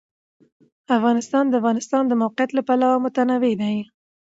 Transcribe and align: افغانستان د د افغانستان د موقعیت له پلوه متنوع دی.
افغانستان 0.97 1.45
د 1.47 1.49
د 1.51 1.53
افغانستان 1.61 2.03
د 2.07 2.13
موقعیت 2.21 2.49
له 2.53 2.61
پلوه 2.67 2.97
متنوع 3.05 3.51
دی. 3.61 3.75